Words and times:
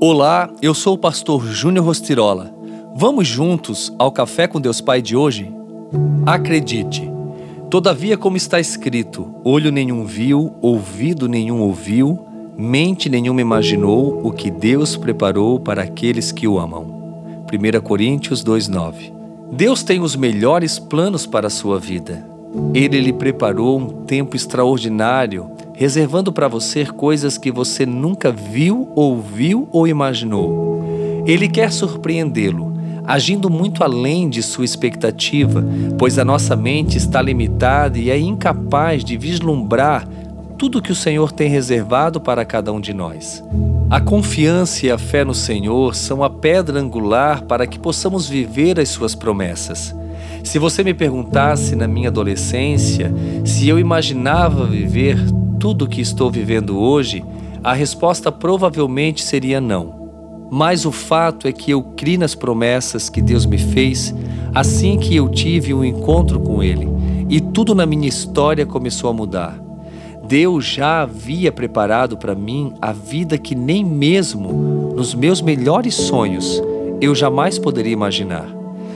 Olá, 0.00 0.50
eu 0.60 0.74
sou 0.74 0.94
o 0.94 0.98
pastor 0.98 1.46
Júnior 1.46 1.86
Rostirola. 1.86 2.52
Vamos 2.96 3.28
juntos 3.28 3.94
ao 3.98 4.10
Café 4.10 4.46
com 4.46 4.60
Deus 4.60 4.80
Pai 4.80 5.00
de 5.00 5.16
hoje? 5.16 5.50
Acredite! 6.26 7.10
Todavia, 7.70 8.16
como 8.16 8.36
está 8.36 8.58
escrito, 8.58 9.34
olho 9.44 9.70
nenhum 9.70 10.04
viu, 10.04 10.52
ouvido 10.60 11.28
nenhum 11.28 11.60
ouviu, 11.60 12.18
mente 12.56 13.08
nenhuma 13.08 13.40
imaginou 13.40 14.20
o 14.26 14.32
que 14.32 14.50
Deus 14.50 14.96
preparou 14.96 15.60
para 15.60 15.82
aqueles 15.82 16.32
que 16.32 16.46
o 16.46 16.58
amam. 16.58 17.44
1 17.52 17.80
Coríntios 17.80 18.44
2,9 18.44 19.12
Deus 19.52 19.82
tem 19.82 20.00
os 20.00 20.16
melhores 20.16 20.78
planos 20.78 21.24
para 21.24 21.46
a 21.46 21.50
sua 21.50 21.78
vida. 21.78 22.26
Ele 22.74 23.00
lhe 23.00 23.12
preparou 23.12 23.78
um 23.78 24.04
tempo 24.04 24.36
extraordinário 24.36 25.50
reservando 25.74 26.32
para 26.32 26.48
você 26.48 26.86
coisas 26.86 27.36
que 27.36 27.50
você 27.50 27.84
nunca 27.84 28.30
viu, 28.30 28.88
ouviu 28.94 29.68
ou 29.72 29.86
imaginou. 29.86 31.22
Ele 31.26 31.48
quer 31.48 31.72
surpreendê-lo, 31.72 32.72
agindo 33.04 33.50
muito 33.50 33.82
além 33.82 34.28
de 34.28 34.42
sua 34.42 34.64
expectativa, 34.64 35.64
pois 35.98 36.18
a 36.18 36.24
nossa 36.24 36.54
mente 36.54 36.96
está 36.96 37.20
limitada 37.20 37.98
e 37.98 38.08
é 38.08 38.18
incapaz 38.18 39.04
de 39.04 39.16
vislumbrar 39.16 40.08
tudo 40.56 40.80
que 40.80 40.92
o 40.92 40.94
Senhor 40.94 41.32
tem 41.32 41.50
reservado 41.50 42.20
para 42.20 42.44
cada 42.44 42.72
um 42.72 42.80
de 42.80 42.94
nós. 42.94 43.42
A 43.90 44.00
confiança 44.00 44.86
e 44.86 44.90
a 44.90 44.96
fé 44.96 45.24
no 45.24 45.34
Senhor 45.34 45.94
são 45.94 46.22
a 46.22 46.30
pedra 46.30 46.80
angular 46.80 47.42
para 47.42 47.66
que 47.66 47.78
possamos 47.78 48.28
viver 48.28 48.78
as 48.78 48.88
suas 48.88 49.14
promessas. 49.14 49.94
Se 50.42 50.58
você 50.58 50.84
me 50.84 50.94
perguntasse 50.94 51.74
na 51.74 51.88
minha 51.88 52.08
adolescência 52.08 53.12
se 53.44 53.68
eu 53.68 53.78
imaginava 53.78 54.66
viver 54.66 55.18
tudo 55.64 55.86
o 55.86 55.88
que 55.88 56.02
estou 56.02 56.30
vivendo 56.30 56.78
hoje, 56.78 57.24
a 57.62 57.72
resposta 57.72 58.30
provavelmente 58.30 59.22
seria 59.22 59.62
não. 59.62 60.46
Mas 60.50 60.84
o 60.84 60.92
fato 60.92 61.48
é 61.48 61.52
que 61.52 61.70
eu 61.70 61.82
criei 61.96 62.18
nas 62.18 62.34
promessas 62.34 63.08
que 63.08 63.22
Deus 63.22 63.46
me 63.46 63.56
fez 63.56 64.14
assim 64.54 64.98
que 64.98 65.16
eu 65.16 65.26
tive 65.26 65.72
um 65.72 65.82
encontro 65.82 66.38
com 66.38 66.62
Ele, 66.62 66.86
e 67.30 67.40
tudo 67.40 67.74
na 67.74 67.86
minha 67.86 68.06
história 68.06 68.66
começou 68.66 69.08
a 69.08 69.14
mudar. 69.14 69.58
Deus 70.28 70.66
já 70.66 71.00
havia 71.00 71.50
preparado 71.50 72.18
para 72.18 72.34
mim 72.34 72.74
a 72.78 72.92
vida 72.92 73.38
que 73.38 73.54
nem 73.54 73.82
mesmo 73.82 74.92
nos 74.94 75.14
meus 75.14 75.40
melhores 75.40 75.94
sonhos 75.94 76.62
eu 77.00 77.14
jamais 77.14 77.58
poderia 77.58 77.94
imaginar. 77.94 78.46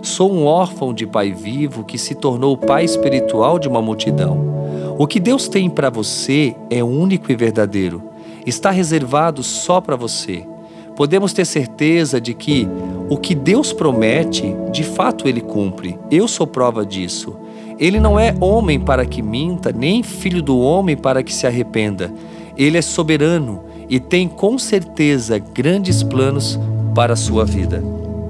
Sou 0.00 0.32
um 0.32 0.44
órfão 0.44 0.94
de 0.94 1.08
pai 1.08 1.32
vivo 1.32 1.82
que 1.82 1.98
se 1.98 2.14
tornou 2.14 2.56
pai 2.56 2.84
espiritual 2.84 3.58
de 3.58 3.66
uma 3.66 3.82
multidão. 3.82 4.52
O 4.98 5.06
que 5.06 5.18
Deus 5.18 5.48
tem 5.48 5.70
para 5.70 5.88
você 5.88 6.54
é 6.68 6.84
único 6.84 7.32
e 7.32 7.36
verdadeiro. 7.36 8.02
Está 8.46 8.70
reservado 8.70 9.42
só 9.42 9.80
para 9.80 9.96
você. 9.96 10.46
Podemos 10.94 11.32
ter 11.32 11.46
certeza 11.46 12.20
de 12.20 12.34
que 12.34 12.68
o 13.08 13.16
que 13.16 13.34
Deus 13.34 13.72
promete, 13.72 14.54
de 14.70 14.84
fato 14.84 15.26
ele 15.26 15.40
cumpre. 15.40 15.98
Eu 16.10 16.28
sou 16.28 16.46
prova 16.46 16.84
disso. 16.84 17.34
Ele 17.78 17.98
não 17.98 18.20
é 18.20 18.34
homem 18.38 18.78
para 18.78 19.06
que 19.06 19.22
minta, 19.22 19.72
nem 19.72 20.02
filho 20.02 20.42
do 20.42 20.58
homem 20.58 20.96
para 20.96 21.22
que 21.22 21.32
se 21.32 21.46
arrependa. 21.46 22.12
Ele 22.56 22.76
é 22.76 22.82
soberano 22.82 23.64
e 23.88 23.98
tem 23.98 24.28
com 24.28 24.58
certeza 24.58 25.38
grandes 25.38 26.02
planos 26.02 26.60
para 26.94 27.14
a 27.14 27.16
sua 27.16 27.44
vida. 27.44 27.82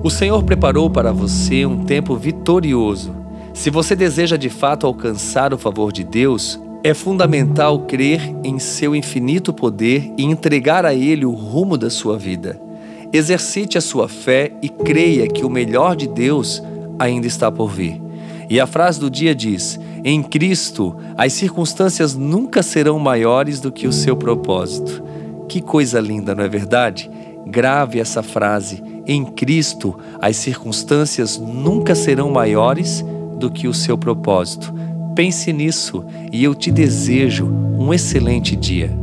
O 0.03 0.11
Senhor 0.11 0.43
preparou 0.45 0.89
para 0.89 1.13
você 1.13 1.67
um 1.67 1.85
tempo 1.85 2.17
vitorioso 2.17 3.22
se 3.55 3.71
você 3.71 3.95
deseja 3.95 4.37
de 4.37 4.49
fato 4.49 4.87
alcançar 4.87 5.53
o 5.53 5.59
favor 5.59 5.93
de 5.93 6.03
Deus, 6.03 6.59
é 6.83 6.95
fundamental 6.95 7.81
crer 7.81 8.35
em 8.43 8.59
seu 8.59 8.97
infinito 8.97 9.53
poder 9.53 10.13
e 10.17 10.25
entregar 10.25 10.85
a 10.85 10.95
Ele 10.95 11.25
o 11.25 11.33
rumo 11.33 11.77
da 11.77 11.91
sua 11.91 12.19
vida. 12.19 12.61
Exercite 13.13 13.77
a 13.77 13.81
sua 13.81 14.09
fé 14.09 14.53
e 14.63 14.69
creia 14.69 15.29
que 15.29 15.45
o 15.45 15.51
melhor 15.51 15.95
de 15.95 16.09
Deus 16.09 16.63
ainda 16.99 17.27
está 17.27 17.53
por 17.53 17.69
vir. 17.71 18.01
E 18.49 18.59
a 18.59 18.67
frase 18.67 18.99
do 18.99 19.11
dia 19.11 19.35
diz: 19.35 19.79
Em 20.03 20.23
Cristo, 20.23 20.97
as 21.17 21.33
circunstâncias 21.35 22.17
nunca 22.17 22.63
serão 22.63 22.99
maiores 22.99 23.61
do 23.61 23.71
que 23.71 23.87
o 23.87 23.93
seu 23.93 24.17
propósito. 24.17 25.05
Que 25.49 25.61
coisa 25.61 26.01
linda, 26.01 26.35
não 26.35 26.43
é 26.43 26.49
verdade? 26.49 27.11
Grave 27.47 28.01
essa 28.01 28.23
frase. 28.23 28.83
Em 29.07 29.25
Cristo, 29.25 29.97
as 30.21 30.37
circunstâncias 30.37 31.39
nunca 31.39 31.95
serão 31.95 32.31
maiores 32.31 33.05
do 33.43 33.51
que 33.51 33.67
o 33.67 33.75
seu 33.75 33.99
propósito. 33.99 34.73
Pense 35.17 35.53
nisso 35.53 36.05
e 36.33 36.43
eu 36.45 36.55
te 36.55 36.71
desejo 36.71 37.47
um 37.47 37.93
excelente 37.93 38.55
dia. 38.55 39.02